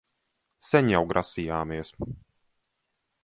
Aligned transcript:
Sen 0.69 0.89
jau 0.93 1.01
grasījāmies... 1.11 1.93